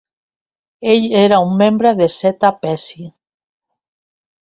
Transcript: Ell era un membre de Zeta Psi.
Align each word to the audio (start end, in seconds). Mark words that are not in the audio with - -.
Ell 0.93 1.05
era 1.19 1.39
un 1.49 1.53
membre 1.61 1.93
de 2.01 2.09
Zeta 2.17 2.53
Psi. 2.67 3.09